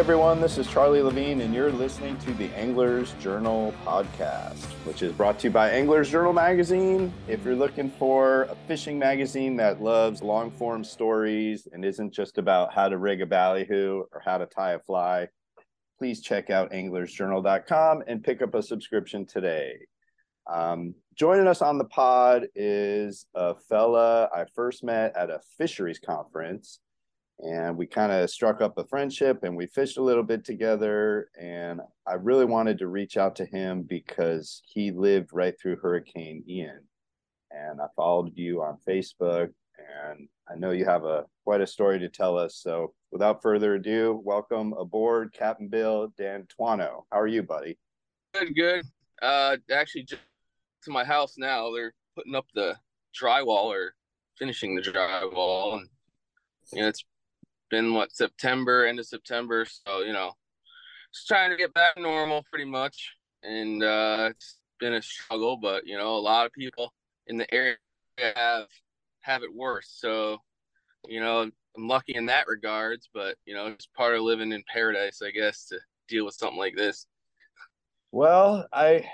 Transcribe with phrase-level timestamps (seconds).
[0.00, 5.12] everyone, this is Charlie Levine, and you're listening to the Anglers Journal podcast, which is
[5.12, 7.12] brought to you by Anglers Journal magazine.
[7.28, 12.38] If you're looking for a fishing magazine that loves long form stories and isn't just
[12.38, 15.28] about how to rig a ballyhoo or how to tie a fly,
[15.98, 19.74] please check out anglersjournal.com and pick up a subscription today.
[20.50, 25.98] Um, joining us on the pod is a fella I first met at a fisheries
[25.98, 26.80] conference
[27.42, 31.28] and we kind of struck up a friendship and we fished a little bit together
[31.40, 36.42] and i really wanted to reach out to him because he lived right through hurricane
[36.48, 36.80] ian
[37.50, 39.48] and i followed you on facebook
[39.78, 43.74] and i know you have a quite a story to tell us so without further
[43.74, 47.78] ado welcome aboard captain bill d'Antuono how are you buddy?
[48.34, 48.84] Good good.
[49.22, 50.22] Uh actually just
[50.84, 52.76] to my house now they're putting up the
[53.18, 53.94] drywall or
[54.38, 55.88] finishing the drywall and
[56.72, 57.04] you know it's
[57.70, 59.64] been what September, end of September.
[59.64, 60.32] So you know,
[61.14, 63.12] just trying to get back normal, pretty much.
[63.42, 66.92] And uh, it's been a struggle, but you know, a lot of people
[67.26, 67.76] in the area
[68.18, 68.66] have
[69.20, 69.88] have it worse.
[69.98, 70.38] So
[71.08, 71.40] you know,
[71.76, 73.08] I'm lucky in that regards.
[73.12, 76.58] But you know, it's part of living in paradise, I guess, to deal with something
[76.58, 77.06] like this.
[78.12, 79.08] Well, I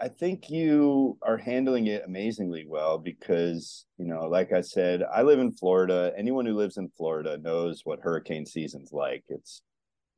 [0.00, 5.22] I think you are handling it amazingly well because, you know, like I said, I
[5.22, 6.12] live in Florida.
[6.16, 9.24] Anyone who lives in Florida knows what hurricane season's like.
[9.28, 9.62] It's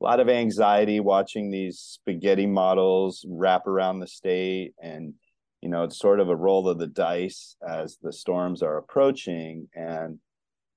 [0.01, 4.73] a lot of anxiety watching these spaghetti models wrap around the state.
[4.81, 5.13] And,
[5.61, 9.67] you know, it's sort of a roll of the dice as the storms are approaching.
[9.75, 10.19] And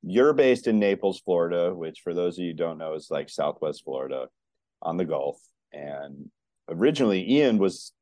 [0.02, 3.82] you're based in Naples, Florida, which for those of you don't know is like Southwest
[3.84, 4.26] Florida
[4.82, 5.38] on the Gulf.
[5.72, 6.30] And
[6.68, 7.92] originally, Ian was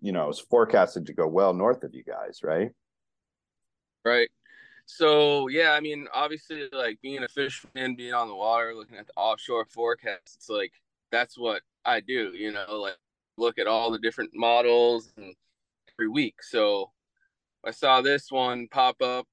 [0.00, 2.70] you know, it's forecasted to go well north of you guys, right?
[4.04, 4.28] Right.
[4.86, 9.06] So yeah, I mean, obviously, like being a fisherman, being on the water, looking at
[9.06, 10.72] the offshore forecast, it's like
[11.12, 12.32] that's what I do.
[12.34, 12.96] You know, like
[13.36, 15.34] look at all the different models and
[15.94, 16.42] every week.
[16.42, 16.90] So
[17.64, 19.26] I saw this one pop up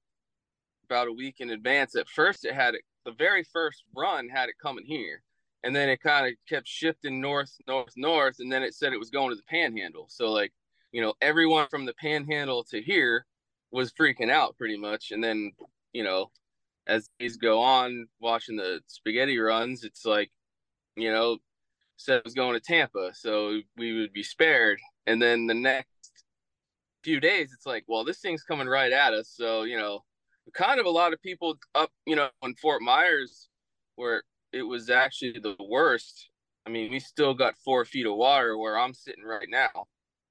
[0.84, 1.94] about a week in advance.
[1.94, 2.82] At first, it had it.
[3.04, 5.22] The very first run had it coming here,
[5.64, 8.98] and then it kind of kept shifting north, north, north, and then it said it
[8.98, 10.06] was going to the Panhandle.
[10.08, 10.52] So like,
[10.92, 13.26] you know, everyone from the Panhandle to here
[13.70, 15.52] was freaking out pretty much, and then
[15.92, 16.30] you know,
[16.86, 20.30] as these go on, watching the spaghetti runs, it's like,
[20.96, 21.38] you know,
[21.96, 26.12] said it was going to Tampa, so we would be spared, and then the next
[27.04, 30.04] few days, it's like, well, this thing's coming right at us, so you know,
[30.54, 33.48] kind of a lot of people up, you know, in Fort Myers
[33.96, 34.22] where
[34.52, 36.28] it was actually the worst.
[36.66, 39.86] I mean, we still got four feet of water where I'm sitting right now.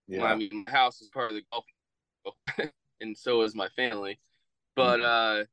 [0.08, 0.24] Yeah.
[0.24, 4.20] I mean, my house is part of the Gulf, and so is my family.
[4.76, 5.42] But mm-hmm.
[5.42, 5.44] uh,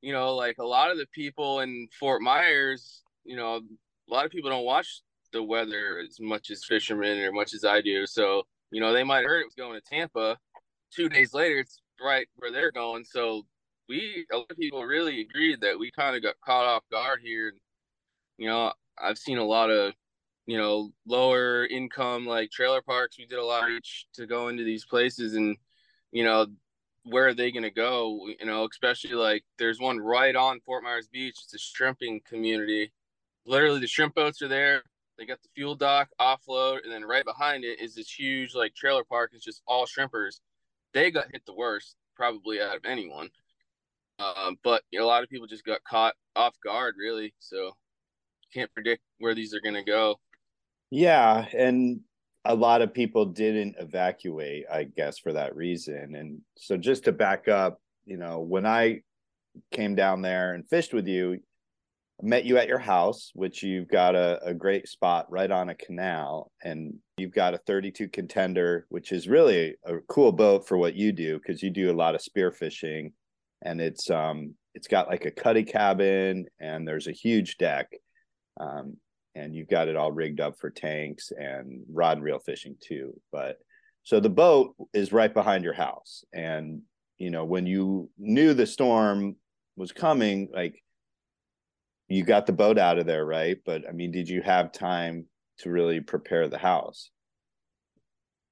[0.00, 4.24] you know, like a lot of the people in Fort Myers, you know, a lot
[4.24, 5.02] of people don't watch
[5.32, 8.06] the weather as much as fishermen or much as I do.
[8.06, 8.42] So,
[8.72, 10.36] you know, they might have heard it was going to Tampa.
[10.92, 13.04] Two days later, it's right where they're going.
[13.04, 13.42] So
[13.88, 17.20] we a lot of people really agreed that we kind of got caught off guard
[17.22, 17.58] here and
[18.40, 19.92] you know, I've seen a lot of,
[20.46, 23.18] you know, lower income like trailer parks.
[23.18, 25.58] We did a lot of reach to go into these places and,
[26.10, 26.46] you know,
[27.04, 28.26] where are they going to go?
[28.40, 31.36] You know, especially like there's one right on Fort Myers Beach.
[31.44, 32.92] It's a shrimping community.
[33.44, 34.84] Literally, the shrimp boats are there.
[35.18, 38.74] They got the fuel dock offload, and then right behind it is this huge like
[38.74, 39.32] trailer park.
[39.34, 40.40] It's just all shrimpers.
[40.94, 43.28] They got hit the worst, probably out of anyone.
[44.18, 47.34] Um, but you know, a lot of people just got caught off guard, really.
[47.38, 47.72] So
[48.52, 50.16] can't predict where these are going to go.
[50.90, 52.00] Yeah, and
[52.44, 56.14] a lot of people didn't evacuate, I guess, for that reason.
[56.16, 59.02] And so, just to back up, you know, when I
[59.72, 61.38] came down there and fished with you,
[62.22, 65.68] I met you at your house, which you've got a, a great spot right on
[65.68, 70.76] a canal, and you've got a 32 contender, which is really a cool boat for
[70.76, 73.12] what you do because you do a lot of spear fishing,
[73.62, 77.90] and it's um it's got like a cuddy cabin and there's a huge deck
[78.58, 78.96] um,
[79.34, 83.18] and you've got it all rigged up for tanks and rod and reel fishing too.
[83.30, 83.58] But
[84.02, 86.82] so the boat is right behind your house, and
[87.18, 89.36] you know when you knew the storm
[89.76, 90.82] was coming, like
[92.08, 93.58] you got the boat out of there, right?
[93.64, 95.26] But I mean, did you have time
[95.58, 97.10] to really prepare the house?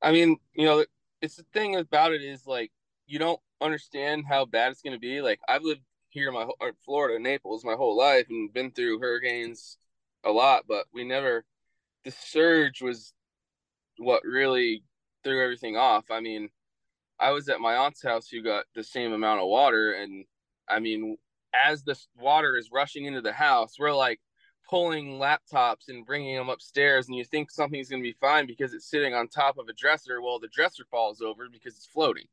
[0.00, 0.84] I mean, you know,
[1.20, 2.70] it's the thing about it is like
[3.06, 5.20] you don't understand how bad it's going to be.
[5.20, 5.80] Like I've lived
[6.10, 6.46] here in my
[6.84, 9.78] Florida, Naples, my whole life, and been through hurricanes
[10.24, 11.44] a lot, but we never.
[12.04, 13.12] The surge was
[13.98, 14.84] what really
[15.24, 16.10] threw everything off.
[16.10, 16.48] I mean,
[17.18, 20.24] I was at my aunt's house who got the same amount of water, and
[20.68, 21.16] I mean,
[21.54, 24.20] as the water is rushing into the house, we're like
[24.68, 28.74] pulling laptops and bringing them upstairs and you think something's going to be fine because
[28.74, 32.26] it's sitting on top of a dresser well the dresser falls over because it's floating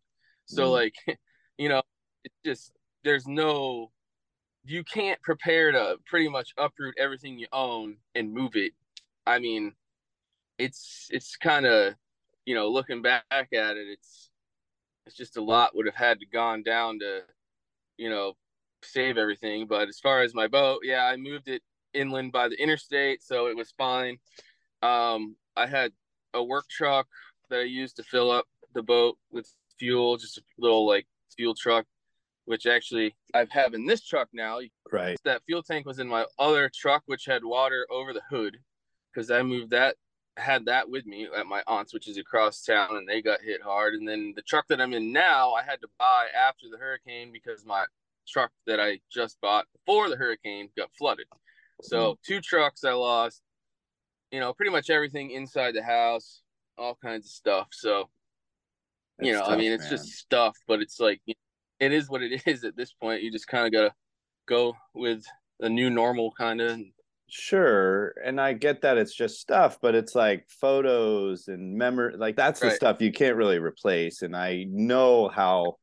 [0.46, 0.72] so mm.
[0.72, 0.96] like
[1.58, 1.82] you know
[2.26, 2.74] it's just
[3.04, 3.90] there's no
[4.66, 8.74] you can't prepare to pretty much uproot everything you own and move it.
[9.26, 9.74] I mean
[10.58, 11.96] it's it's kind of
[12.46, 14.30] you know looking back at it it's
[15.06, 17.22] it's just a lot would have had to gone down to
[17.98, 18.34] you know
[18.84, 19.68] save everything.
[19.68, 21.62] But as far as my boat yeah i moved it
[21.94, 24.18] inland by the interstate so it was fine.
[24.82, 25.92] Um i had
[26.34, 27.08] a work truck
[27.50, 31.54] that i used to fill up the boat with fuel just a little like fuel
[31.56, 31.86] truck
[32.46, 34.60] which actually I have have in this truck now.
[34.92, 35.18] Right.
[35.26, 38.58] That fuel tank was in my other truck, which had water over the hood,
[39.14, 39.96] because I moved that,
[40.38, 43.62] had that with me at my aunt's, which is across town, and they got hit
[43.62, 43.96] hard.
[43.96, 47.32] And then the truck that I'm in now, I had to buy after the hurricane
[47.32, 47.86] because my
[48.28, 51.28] truck that I just bought before the hurricane got flooded.
[51.82, 52.18] So mm.
[52.26, 53.42] two trucks I lost.
[54.32, 56.42] You know, pretty much everything inside the house,
[56.78, 57.68] all kinds of stuff.
[57.72, 58.10] So,
[59.18, 59.92] That's you know, tough, I mean, it's man.
[59.92, 61.36] just stuff, but it's like you
[61.80, 63.24] it is what it is at this point.
[63.24, 63.94] You just kind of gotta
[64.48, 65.24] go with
[65.60, 66.80] the new normal, kind of.
[67.28, 72.16] Sure, and I get that it's just stuff, but it's like photos and memory.
[72.18, 74.22] Like that's the stuff you can't really replace.
[74.22, 75.78] And I know how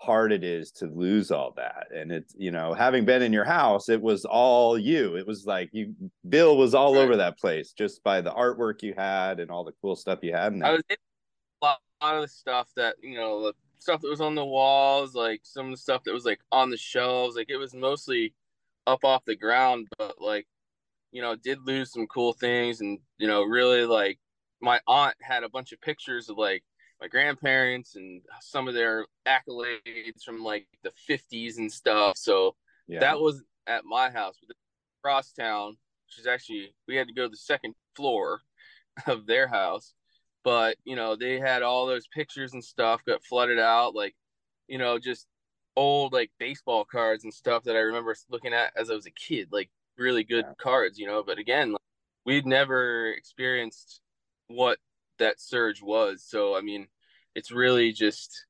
[0.00, 3.44] hard it is to lose all that and it's you know having been in your
[3.44, 5.94] house it was all you it was like you
[6.26, 7.02] bill was all right.
[7.02, 10.32] over that place just by the artwork you had and all the cool stuff you
[10.32, 10.70] had in there.
[10.70, 10.82] I was
[11.62, 15.40] a lot of the stuff that you know stuff that was on the walls, like
[15.42, 17.36] some of the stuff that was like on the shelves.
[17.36, 18.34] Like it was mostly
[18.86, 20.46] up off the ground, but like,
[21.12, 24.18] you know, did lose some cool things and, you know, really like
[24.60, 26.62] my aunt had a bunch of pictures of like
[27.00, 32.16] my grandparents and some of their accolades from like the 50s and stuff.
[32.16, 32.56] So
[32.86, 33.00] yeah.
[33.00, 34.36] that was at my house.
[34.46, 34.56] But
[35.00, 38.42] across town, which is actually, we had to go to the second floor
[39.06, 39.94] of their house
[40.44, 44.14] but you know they had all those pictures and stuff got flooded out like
[44.68, 45.26] you know just
[45.76, 49.10] old like baseball cards and stuff that i remember looking at as i was a
[49.10, 50.54] kid like really good yeah.
[50.60, 51.80] cards you know but again like,
[52.24, 54.00] we'd never experienced
[54.48, 54.78] what
[55.18, 56.86] that surge was so i mean
[57.34, 58.46] it's really just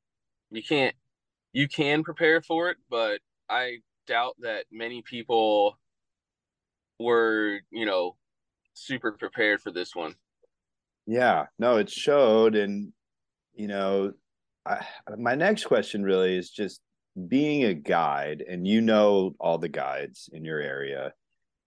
[0.51, 0.95] you can't
[1.53, 5.79] you can prepare for it but i doubt that many people
[6.99, 8.17] were you know
[8.75, 10.15] super prepared for this one
[11.11, 12.55] yeah, no, it showed.
[12.55, 12.93] And,
[13.53, 14.13] you know,
[14.65, 14.87] I,
[15.19, 16.81] my next question really is just
[17.27, 21.13] being a guide, and you know all the guides in your area.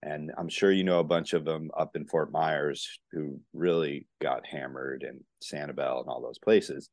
[0.01, 4.07] And I'm sure you know a bunch of them up in Fort Myers who really
[4.21, 6.89] got hammered and Sanibel and all those places.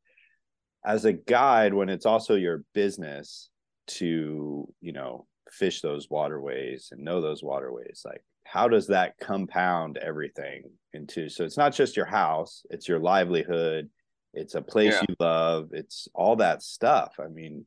[0.85, 3.49] As a guide, when it's also your business
[3.89, 9.97] to, you know, fish those waterways and know those waterways, like how does that compound
[9.99, 13.89] everything into so it's not just your house it's your livelihood
[14.35, 15.03] it's a place yeah.
[15.09, 17.15] you love it's all that stuff.
[17.21, 17.65] I mean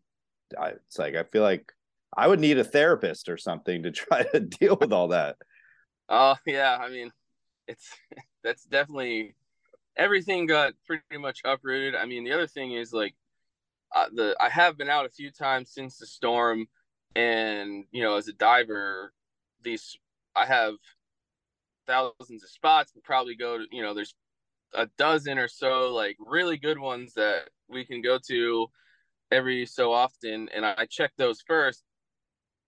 [0.59, 1.71] I, it's like i feel like
[2.15, 5.37] i would need a therapist or something to try to deal with all that.
[6.09, 7.11] Oh uh, yeah i mean
[7.67, 7.89] it's
[8.43, 9.35] that's definitely
[9.95, 11.95] everything got pretty much uprooted.
[11.95, 13.15] I mean the other thing is like
[13.95, 16.67] uh, the i have been out a few times since the storm
[17.15, 19.13] and you know as a diver
[19.61, 19.97] these
[20.35, 20.75] I have
[21.87, 22.91] thousands of spots.
[22.95, 24.15] We probably go to, you know, there's
[24.73, 28.67] a dozen or so like really good ones that we can go to
[29.31, 30.49] every so often.
[30.53, 31.83] And I check those first.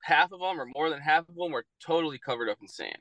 [0.03, 2.97] Half of them or more than half of them were totally covered up in sand.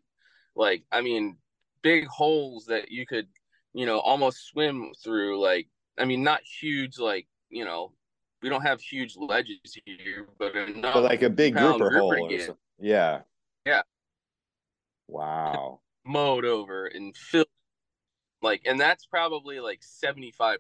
[0.56, 1.37] Like, I mean,
[1.83, 3.26] big holes that you could,
[3.75, 5.38] you know, almost swim through.
[5.42, 5.68] Like,
[5.99, 7.92] I mean, not huge, like, you know,
[8.40, 10.94] we don't have huge ledges here, but enough.
[10.94, 12.56] But like a big grouper, grouper hole.
[12.78, 13.21] Yeah.
[13.66, 13.83] Yeah.
[15.08, 15.80] Wow.
[16.04, 17.46] Mowed over and filled
[18.44, 20.58] like and that's probably like 75%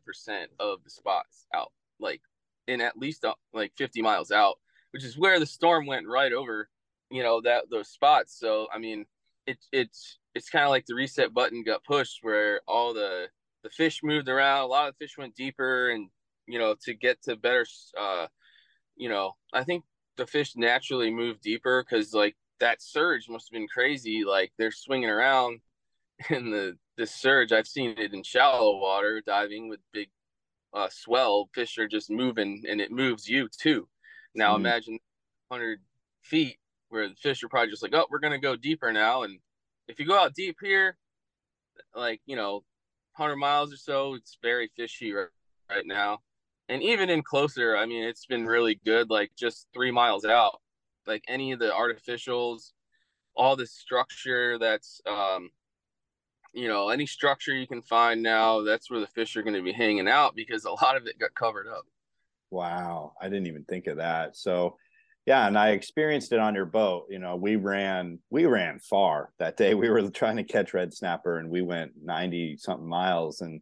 [0.58, 1.70] of the spots out
[2.00, 2.22] like
[2.66, 4.58] in at least uh, like 50 miles out
[4.92, 6.68] which is where the storm went right over
[7.10, 9.04] you know that those spots so i mean
[9.46, 13.26] it, it's it's kind of like the reset button got pushed where all the
[13.62, 16.08] the fish moved around a lot of fish went deeper and
[16.46, 17.66] you know to get to better
[18.00, 18.26] uh
[18.96, 19.84] you know i think
[20.16, 24.24] the fish naturally move deeper because like that surge must have been crazy.
[24.24, 25.60] Like they're swinging around
[26.30, 27.52] in the this surge.
[27.52, 30.08] I've seen it in shallow water diving with big
[30.72, 31.48] uh, swell.
[31.54, 33.88] Fish are just moving, and it moves you too.
[34.34, 34.60] Now mm.
[34.60, 34.98] imagine
[35.48, 35.80] 100
[36.22, 36.56] feet
[36.88, 39.22] where the fish are probably just like, oh, we're gonna go deeper now.
[39.22, 39.38] And
[39.88, 40.96] if you go out deep here,
[41.94, 42.64] like you know,
[43.16, 45.28] 100 miles or so, it's very fishy right,
[45.70, 46.20] right now.
[46.68, 49.10] And even in closer, I mean, it's been really good.
[49.10, 50.60] Like just three miles out,
[51.06, 52.72] like any of the artificials
[53.36, 55.50] all this structure that's um
[56.52, 59.62] you know any structure you can find now that's where the fish are going to
[59.62, 61.84] be hanging out because a lot of it got covered up.
[62.50, 64.36] Wow i didn't even think of that.
[64.36, 64.76] So
[65.26, 69.30] yeah and i experienced it on your boat you know we ran we ran far
[69.38, 69.74] that day.
[69.74, 73.60] We were trying to catch red snapper and we went 90 something miles and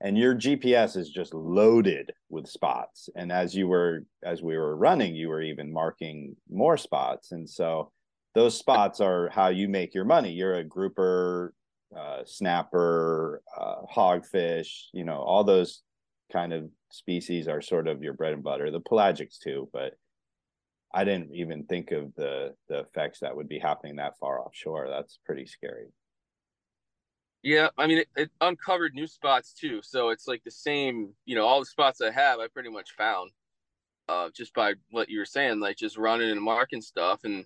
[0.00, 4.76] and your gps is just loaded with spots and as you were as we were
[4.76, 7.90] running you were even marking more spots and so
[8.34, 11.54] those spots are how you make your money you're a grouper
[11.96, 15.82] uh, snapper uh, hogfish you know all those
[16.32, 19.94] kind of species are sort of your bread and butter the pelagics too but
[20.92, 24.88] I didn't even think of the the effects that would be happening that far offshore.
[24.88, 25.88] That's pretty scary.
[27.42, 29.80] Yeah, I mean, it, it, uncovered new spots too.
[29.82, 32.92] So it's like the same, you know, all the spots I have, I pretty much
[32.96, 33.30] found,
[34.08, 37.44] uh, just by what you were saying, like just running and marking stuff, and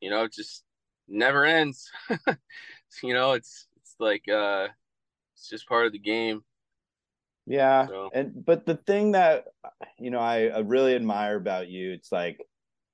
[0.00, 0.64] you know, it just
[1.08, 1.90] never ends.
[3.02, 4.68] you know, it's it's like uh,
[5.34, 6.42] it's just part of the game.
[7.46, 8.10] Yeah, so.
[8.14, 9.44] and but the thing that
[9.98, 12.40] you know I, I really admire about you, it's like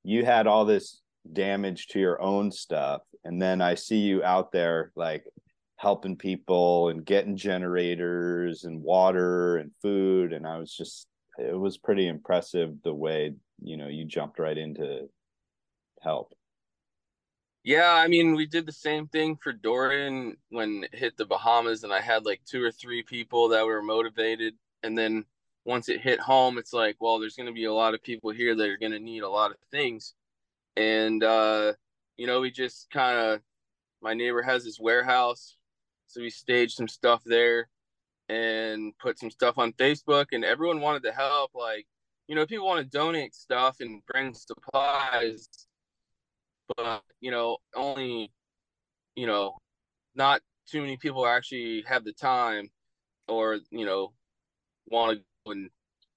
[0.03, 1.01] you had all this
[1.33, 5.25] damage to your own stuff and then i see you out there like
[5.85, 11.07] helping people and getting generators and water and food and i was just
[11.39, 15.09] it was pretty impressive the way you know you jumped right into
[16.03, 16.35] help
[17.63, 21.85] yeah i mean we did the same thing for dorian when it hit the bahamas
[21.85, 25.25] and i had like two or three people that were motivated and then
[25.65, 28.31] once it hit home, it's like, well, there's going to be a lot of people
[28.31, 30.15] here that are going to need a lot of things.
[30.77, 31.73] And, uh,
[32.17, 33.41] you know, we just kind of,
[34.03, 35.57] my neighbor has his warehouse.
[36.15, 37.69] So we staged some stuff there
[38.29, 41.51] and put some stuff on Facebook, and everyone wanted to help.
[41.57, 41.87] Like,
[42.29, 45.49] you know, people want to donate stuff and bring supplies,
[46.77, 48.31] but, you know, only,
[49.17, 49.57] you know,
[50.15, 50.41] not
[50.71, 52.71] too many people actually have the time
[53.27, 54.13] or, you know,
[54.87, 55.69] want to and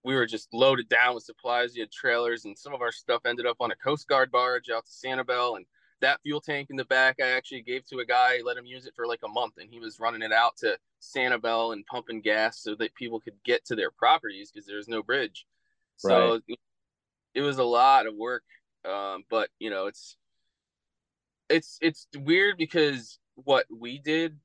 [0.04, 1.74] we were just loaded down with supplies.
[1.74, 4.70] We had trailers, and some of our stuff ended up on a Coast Guard barge
[4.70, 5.58] out to Sanibel.
[5.58, 5.66] And
[6.02, 8.86] that fuel tank in the back, I actually gave to a guy, let him use
[8.86, 12.22] it for like a month, and he was running it out to Sanibel and pumping
[12.22, 15.46] gas so that people could get to their properties because there's no bridge.
[15.98, 16.60] So right.
[17.34, 18.44] it was a lot of work,
[18.88, 20.18] um, but you know, it's
[21.50, 24.38] it's it's weird because what we did,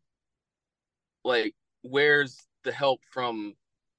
[1.25, 3.55] like, where's the help from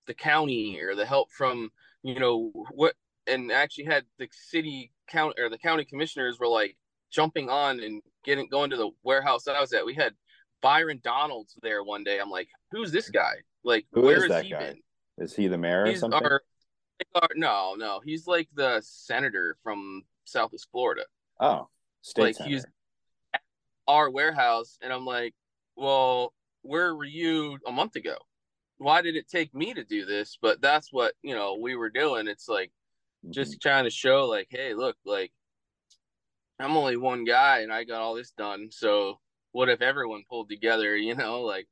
[0.07, 2.95] the county or the help from you know what
[3.27, 6.75] and actually had the city count or the county commissioners were like
[7.13, 9.85] jumping on and getting going to the warehouse that I was at.
[9.85, 10.13] We had
[10.61, 12.19] Byron Donalds there one day.
[12.19, 13.33] I'm like, who's this guy?
[13.63, 14.59] Like, Who where is, is he guy?
[14.59, 14.79] been?
[15.17, 16.23] Is he the mayor he's or something?
[16.23, 16.41] Our,
[17.15, 21.03] our, no, no, he's like the senator from Southwest Florida.
[21.39, 21.69] Oh,
[22.01, 22.55] state like senator.
[22.55, 22.65] he's
[23.87, 25.33] our warehouse, and I'm like,
[25.75, 28.15] well, where were you a month ago?
[28.83, 30.37] why did it take me to do this?
[30.41, 32.27] But that's what, you know, we were doing.
[32.27, 32.71] It's like
[33.29, 33.67] just mm-hmm.
[33.69, 35.31] trying to show like, hey, look, like
[36.59, 38.69] I'm only one guy and I got all this done.
[38.71, 39.19] So
[39.51, 41.67] what if everyone pulled together, you know, like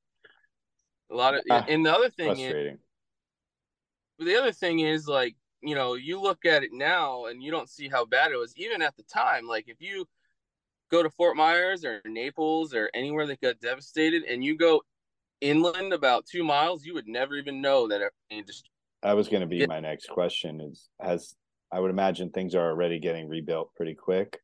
[1.09, 2.77] a lot of ah, and the other thing is
[4.19, 7.69] the other thing is like, you know, you look at it now and you don't
[7.69, 9.47] see how bad it was even at the time.
[9.47, 10.07] Like if you
[10.91, 14.81] go to Fort Myers or Naples or anywhere that got devastated and you go
[15.39, 18.01] inland about two miles, you would never even know that
[18.45, 18.69] just.
[19.03, 20.61] I was going to be my next question.
[20.61, 21.35] Is has
[21.71, 24.39] I would imagine things are already getting rebuilt pretty quick.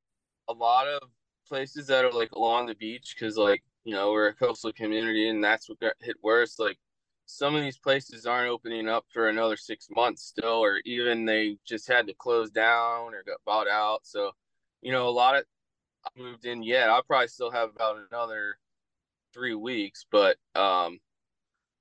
[0.50, 1.10] A lot of
[1.48, 5.30] places that are like along the beach, because like you know we're a coastal community,
[5.30, 6.60] and that's what got hit worse.
[6.60, 6.78] Like
[7.26, 11.58] some of these places aren't opening up for another six months still, or even they
[11.66, 14.00] just had to close down or got bought out.
[14.04, 14.32] So,
[14.82, 15.44] you know, a lot of
[16.06, 16.90] I moved in yet.
[16.90, 18.58] I'll probably still have about another
[19.34, 21.00] three weeks, but um,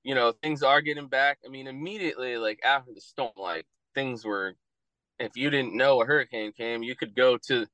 [0.03, 1.39] you know, things are getting back.
[1.45, 4.55] I mean, immediately, like after the storm, like things were.
[5.19, 7.67] If you didn't know a hurricane came, you could go to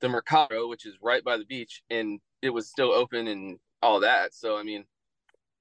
[0.00, 4.00] the Mercato, which is right by the beach, and it was still open and all
[4.00, 4.34] that.
[4.34, 4.84] So I mean,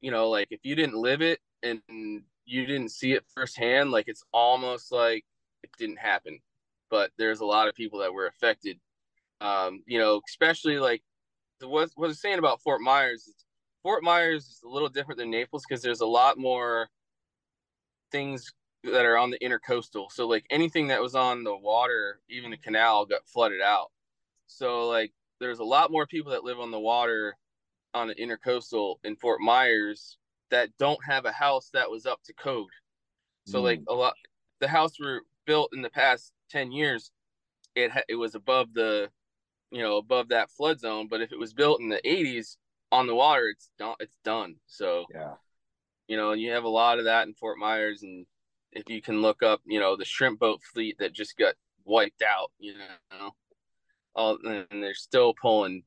[0.01, 1.81] you know, like if you didn't live it and
[2.45, 5.25] you didn't see it firsthand, like it's almost like
[5.63, 6.39] it didn't happen.
[6.89, 8.79] But there's a lot of people that were affected.
[9.41, 11.01] Um, you know, especially like
[11.61, 13.33] what, what I was saying about Fort Myers
[13.85, 16.89] Fort Myers is a little different than Naples because there's a lot more
[18.11, 18.51] things
[18.83, 20.11] that are on the intercoastal.
[20.11, 23.91] So like anything that was on the water, even the canal, got flooded out.
[24.47, 27.37] So like there's a lot more people that live on the water
[27.93, 30.17] on the intercoastal in Fort Myers
[30.51, 32.69] that don't have a house that was up to code.
[33.45, 33.63] So mm.
[33.63, 34.13] like a lot,
[34.59, 37.11] the house were built in the past ten years.
[37.75, 39.09] It ha- it was above the
[39.71, 41.07] you know, above that flood zone.
[41.09, 42.57] But if it was built in the 80s
[42.91, 43.95] on the water, it's done.
[43.99, 44.55] It's done.
[44.67, 45.33] So yeah,
[46.07, 48.25] you know, and you have a lot of that in Fort Myers, and
[48.71, 52.21] if you can look up, you know, the shrimp boat fleet that just got wiped
[52.21, 52.73] out, you
[53.11, 53.31] know,
[54.15, 55.83] all and they're still pulling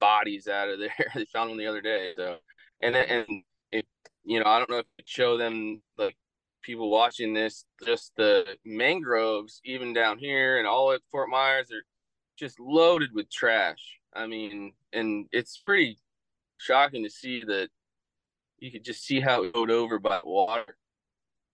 [0.00, 0.94] bodies out of there.
[1.14, 2.12] they found one the other day.
[2.16, 2.36] So,
[2.80, 3.84] and and if
[4.24, 6.16] you know, I don't know if it show them like
[6.62, 11.84] people watching this, just the mangroves, even down here and all at Fort Myers, are
[12.38, 13.98] just loaded with trash.
[14.14, 15.98] I mean, and it's pretty
[16.58, 17.68] shocking to see that
[18.58, 20.76] you could just see how it flowed over by water.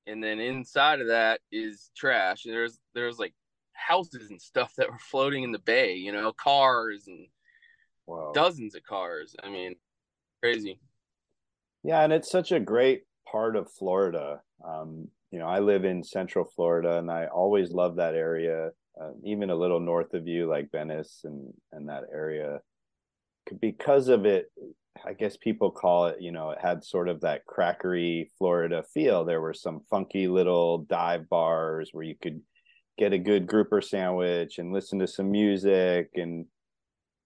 [0.06, 2.42] And then inside of that is trash.
[2.44, 3.34] There's there's like
[3.74, 7.26] houses and stuff that were floating in the bay, you know, cars and
[8.06, 8.32] wow.
[8.34, 9.36] dozens of cars.
[9.42, 9.74] I mean,
[10.42, 10.80] crazy.
[11.82, 14.40] Yeah, and it's such a great part of Florida.
[14.66, 18.70] Um, you know, I live in Central Florida, and I always love that area.
[19.00, 22.60] Uh, even a little north of you, like Venice and and that area,
[23.60, 24.46] because of it.
[25.04, 29.24] I guess people call it, you know, it had sort of that crackery Florida feel.
[29.24, 32.40] There were some funky little dive bars where you could
[32.96, 36.46] get a good grouper sandwich and listen to some music and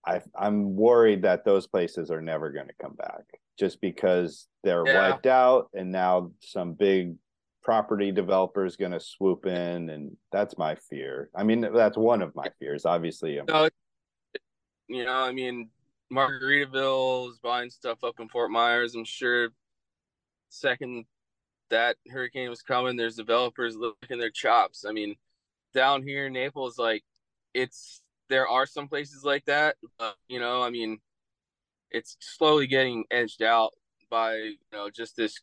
[0.07, 3.25] I, I'm worried that those places are never going to come back
[3.59, 5.11] just because they're yeah.
[5.11, 7.17] wiped out and now some big
[7.63, 11.29] property developer is going to swoop in and that's my fear.
[11.35, 13.39] I mean that's one of my fears obviously.
[13.47, 13.69] No,
[14.89, 15.69] you know, I mean
[16.11, 18.95] Margaritaville is buying stuff up in Fort Myers.
[18.95, 19.51] I'm sure
[20.49, 21.05] second
[21.71, 24.87] that hurricane was coming, there's developers looking their chops.
[24.89, 25.15] I mean,
[25.75, 27.03] down here in Naples, like
[27.55, 30.99] it's there are some places like that, but you know, I mean,
[31.91, 33.73] it's slowly getting edged out
[34.11, 35.41] by you know just this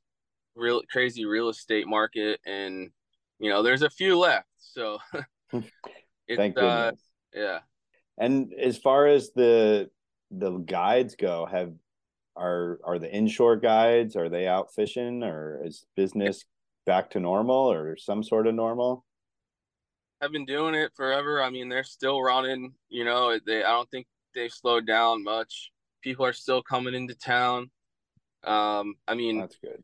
[0.55, 2.91] real crazy real estate market, and
[3.39, 4.48] you know, there's a few left.
[4.58, 5.00] So,
[5.51, 7.01] thank uh, goodness.
[7.33, 7.59] yeah.
[8.18, 9.90] And as far as the
[10.31, 11.74] the guides go, have
[12.35, 16.44] are are the inshore guides are they out fishing or is business
[16.85, 19.05] back to normal or some sort of normal?
[20.25, 21.42] Have been doing it forever.
[21.42, 22.74] I mean, they're still running.
[22.90, 25.72] You know, they I don't think they've slowed down much.
[26.01, 27.70] People are still coming into town.
[28.44, 29.83] Um, I mean, that's good.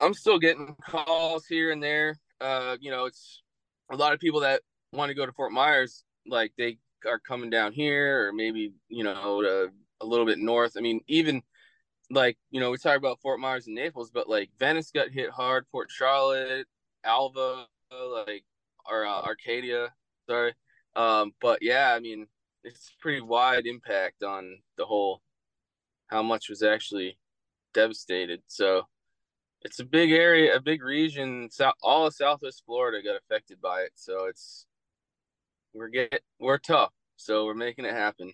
[0.00, 2.18] I'm still getting calls here and there.
[2.40, 3.42] Uh, you know, it's
[3.90, 7.50] a lot of people that want to go to Fort Myers, like they are coming
[7.50, 10.74] down here, or maybe you know, to, a little bit north.
[10.76, 11.42] I mean, even
[12.10, 15.30] like you know, we talk about Fort Myers and Naples, but like Venice got hit
[15.30, 16.66] hard, Port Charlotte,
[17.04, 17.66] Alva,
[18.26, 18.44] like
[18.90, 19.92] or uh, Arcadia.
[20.28, 20.54] Sorry,
[20.96, 22.26] um, but yeah, I mean
[22.64, 25.20] it's pretty wide impact on the whole
[26.08, 27.18] how much was actually
[27.74, 28.40] devastated.
[28.46, 28.82] So
[29.62, 31.48] it's a big area, a big region.
[31.50, 33.92] South, all of Southwest Florida got affected by it.
[33.94, 34.66] So it's
[35.74, 36.92] we're get we're tough.
[37.16, 38.32] So we're making it happen.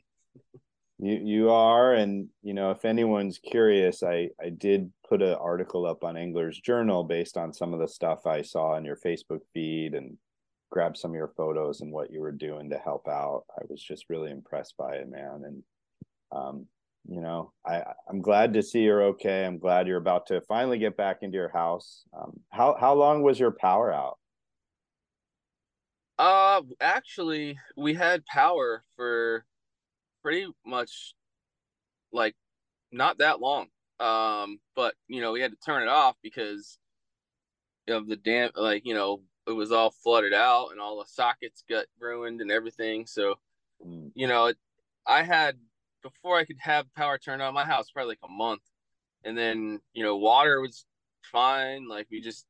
[0.98, 5.86] You you are, and you know if anyone's curious, I I did put an article
[5.86, 9.40] up on Angler's Journal based on some of the stuff I saw in your Facebook
[9.54, 10.18] feed and
[10.70, 13.44] grab some of your photos and what you were doing to help out.
[13.58, 15.42] I was just really impressed by it, man.
[15.44, 15.62] And
[16.30, 16.66] um,
[17.08, 19.44] you know, I I'm glad to see you're okay.
[19.44, 22.02] I'm glad you're about to finally get back into your house.
[22.16, 24.18] Um, how how long was your power out?
[26.18, 29.44] Uh, actually, we had power for
[30.22, 31.14] pretty much
[32.12, 32.34] like
[32.92, 33.68] not that long.
[34.00, 36.78] Um, but you know, we had to turn it off because
[37.88, 41.64] of the dam, like you know, it was all flooded out and all the sockets
[41.68, 43.06] got ruined and everything.
[43.06, 43.36] So,
[43.84, 44.10] mm.
[44.14, 44.56] you know, it,
[45.06, 45.56] I had
[46.02, 48.62] before I could have power turned on my house probably like a month,
[49.24, 50.84] and then you know water was
[51.22, 51.88] fine.
[51.88, 52.46] Like we just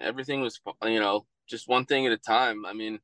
[0.00, 2.66] everything was you know just one thing at a time.
[2.66, 2.98] I mean,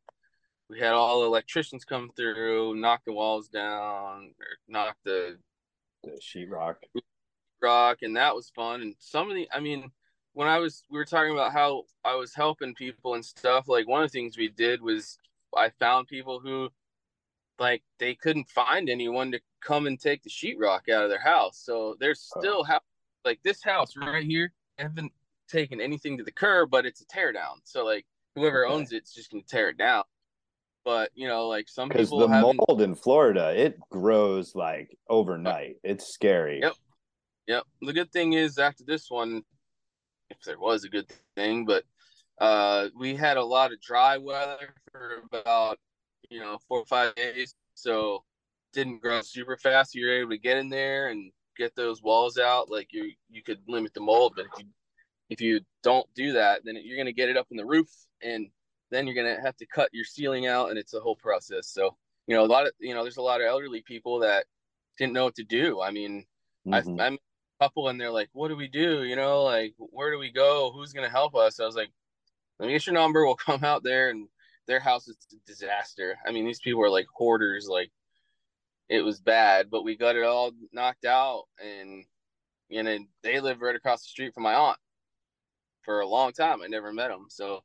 [0.68, 5.38] we had all the electricians come through, knock the walls down, or knock the
[6.02, 6.76] the sheetrock
[7.62, 8.82] rock, and that was fun.
[8.82, 9.90] And some of the, I mean
[10.34, 13.88] when I was we were talking about how I was helping people and stuff, like
[13.88, 15.18] one of the things we did was
[15.56, 16.68] I found people who
[17.58, 21.58] like they couldn't find anyone to come and take the sheetrock out of their house.
[21.64, 22.40] So there's oh.
[22.40, 22.78] still oh.
[23.24, 25.12] like this house right here haven't
[25.48, 27.60] taken anything to the curb, but it's a tear down.
[27.62, 28.74] So like whoever okay.
[28.74, 30.02] owns it's just gonna tear it down.
[30.84, 35.76] But you know, like some people the mold in Florida, it grows like overnight.
[35.84, 36.60] It's scary.
[36.60, 36.74] Yep.
[37.46, 37.64] Yep.
[37.82, 39.42] The good thing is after this one,
[40.30, 41.84] if there was a good thing, but
[42.40, 45.78] uh, we had a lot of dry weather for about
[46.30, 48.24] you know four or five days, so
[48.72, 49.94] didn't grow super fast.
[49.94, 52.70] You're able to get in there and get those walls out.
[52.70, 54.66] Like you you could limit the mold, but if you
[55.30, 57.88] if you don't do that, then you're gonna get it up in the roof,
[58.22, 58.48] and
[58.90, 61.68] then you're gonna have to cut your ceiling out, and it's a whole process.
[61.68, 64.46] So you know, a lot of you know, there's a lot of elderly people that
[64.98, 65.80] didn't know what to do.
[65.80, 66.24] I mean,
[66.66, 67.00] mm-hmm.
[67.00, 67.18] I, I'm a
[67.60, 69.04] couple, and they're like, "What do we do?
[69.04, 70.72] You know, like where do we go?
[70.72, 71.90] Who's gonna help us?" I was like,
[72.58, 73.24] "Let me get your number.
[73.24, 74.28] We'll come out there." And
[74.66, 76.16] their house is a disaster.
[76.26, 77.68] I mean, these people are like hoarders.
[77.68, 77.90] Like
[78.88, 82.04] it was bad, but we got it all knocked out, and
[82.68, 84.78] you know, they live right across the street from my aunt
[85.82, 86.62] for a long time.
[86.62, 87.60] I never met them, so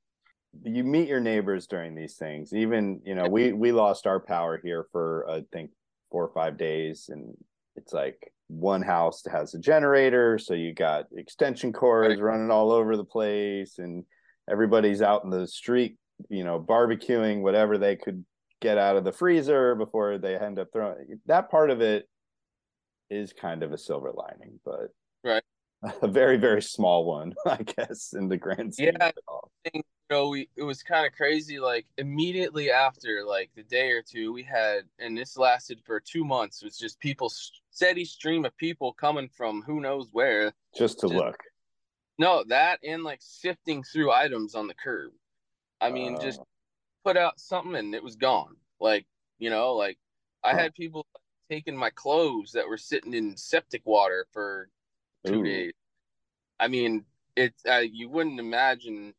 [0.63, 2.54] you meet your neighbors during these things.
[2.54, 5.71] Even you know, we we lost our power here for I think
[6.12, 7.36] four or five days, and
[7.79, 12.21] it's like one house has a generator, so you got extension cords right.
[12.21, 14.03] running all over the place, and
[14.49, 15.97] everybody's out in the street,
[16.29, 18.25] you know, barbecuing whatever they could
[18.61, 21.19] get out of the freezer before they end up throwing.
[21.27, 22.09] That part of it
[23.09, 24.89] is kind of a silver lining, but
[25.23, 25.43] right,
[26.01, 28.93] a very very small one, I guess, in the grand scheme.
[28.99, 29.11] Yeah,
[29.73, 31.59] you know, we it was kind of crazy.
[31.59, 36.25] Like immediately after, like the day or two, we had, and this lasted for two
[36.25, 36.61] months.
[36.61, 37.31] It was just people,
[37.79, 41.37] steady stream of people coming from who knows where, just to just, look.
[42.17, 45.11] No, that and like sifting through items on the curb.
[45.79, 46.41] I mean, uh, just
[47.05, 48.57] put out something and it was gone.
[48.81, 49.05] Like
[49.37, 49.97] you know, like
[50.43, 50.57] I huh.
[50.57, 51.07] had people
[51.49, 54.67] taking my clothes that were sitting in septic water for
[55.25, 55.43] two Ooh.
[55.45, 55.71] days.
[56.59, 57.05] I mean,
[57.37, 59.13] it's uh, you wouldn't imagine.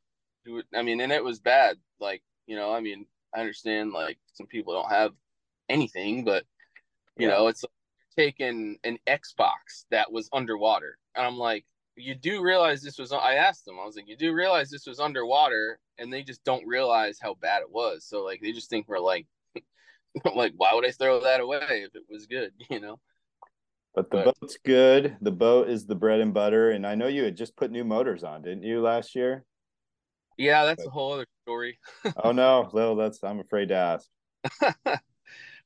[0.75, 1.79] I mean, and it was bad.
[1.99, 5.12] Like you know, I mean, I understand like some people don't have
[5.70, 6.44] anything, but
[7.16, 7.37] you yeah.
[7.37, 7.70] know, it's like
[8.21, 11.65] taking an Xbox that was underwater, and I'm like,
[11.97, 13.13] you do realize this was.
[13.13, 16.45] I asked them, I was like, you do realize this was underwater, and they just
[16.45, 18.05] don't realize how bad it was.
[18.05, 19.27] So like, they just think we're like,
[20.35, 22.53] like, why would I throw that away if it was good?
[22.71, 22.99] You know.
[23.95, 25.17] But the but, boat's good.
[25.21, 26.71] The boat is the bread and butter.
[26.71, 29.45] And I know you had just put new motors on, didn't you, last year?
[30.39, 31.79] Yeah, that's but, a whole other story.
[32.25, 35.01] oh no, well, that's I'm afraid to ask.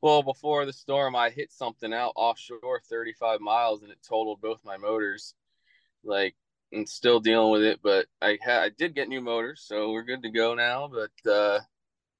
[0.04, 4.62] Well, before the storm, I hit something out offshore 35 miles, and it totaled both
[4.62, 5.32] my motors.
[6.04, 6.34] Like,
[6.72, 10.02] and still dealing with it, but I had I did get new motors, so we're
[10.02, 10.90] good to go now.
[10.92, 11.60] But uh,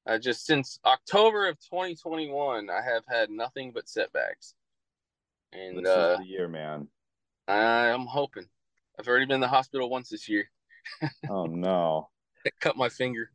[0.06, 4.54] I just since October of 2021, I have had nothing but setbacks.
[5.52, 6.88] And this uh, the year, man.
[7.46, 8.46] I, i'm hoping.
[8.98, 10.48] I've already been in the hospital once this year.
[11.28, 12.08] oh no!
[12.60, 13.30] Cut my finger.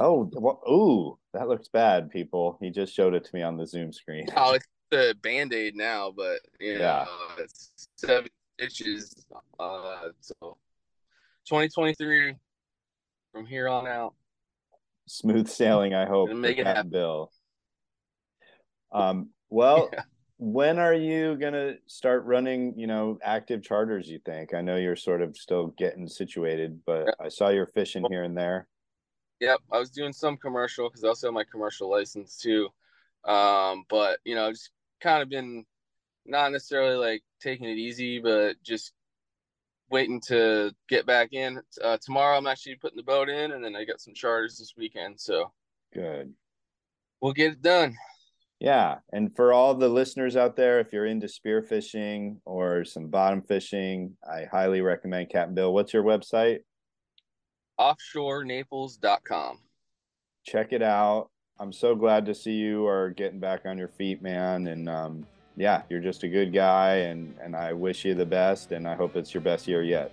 [0.00, 2.58] Oh, well, ooh, that looks bad, people.
[2.60, 4.26] He just showed it to me on the Zoom screen.
[4.36, 7.06] Oh, it's a band aid now, but you know, yeah,
[7.38, 8.28] it's seven
[8.58, 9.14] stitches.
[9.58, 10.56] Uh, so
[11.46, 12.34] 2023
[13.32, 14.14] from here on out.
[15.06, 16.30] Smooth sailing, I hope.
[16.30, 17.32] Make it happen, Bill.
[18.92, 20.02] Um, well, yeah
[20.44, 24.96] when are you gonna start running you know active charters you think i know you're
[24.96, 28.66] sort of still getting situated but i saw you're fishing here and there
[29.42, 32.68] yep i was doing some commercial because i also have my commercial license too
[33.24, 35.64] um but you know just kind of been
[36.24, 38.92] not necessarily like taking it easy but just
[39.90, 43.74] waiting to get back in uh, tomorrow i'm actually putting the boat in and then
[43.74, 45.50] i got some charters this weekend so
[45.92, 46.32] good
[47.20, 47.96] we'll get it done
[48.60, 48.98] yeah.
[49.12, 54.16] And for all the listeners out there, if you're into spearfishing or some bottom fishing,
[54.24, 55.74] I highly recommend Captain Bill.
[55.74, 56.60] What's your website?
[57.78, 59.58] Offshorenaples.com.
[60.44, 61.30] Check it out.
[61.58, 64.66] I'm so glad to see you are getting back on your feet, man.
[64.66, 68.72] And um, yeah, you're just a good guy, and and I wish you the best,
[68.72, 70.12] and I hope it's your best year yet.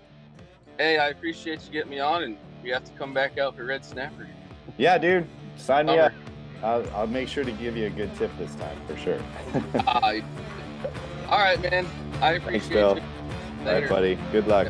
[0.78, 3.66] Hey, I appreciate you getting me on, and you have to come back out for
[3.66, 4.28] red snapper.
[4.78, 6.14] Yeah, dude, sign me up.
[6.62, 9.20] I'll, I'll make sure to give you a good tip this time for sure.
[9.88, 10.20] uh,
[11.30, 11.88] all right, man.
[12.22, 12.98] I appreciate Thanks, Bill.
[12.98, 13.04] you.
[13.66, 14.18] All right, buddy.
[14.32, 14.68] Good luck.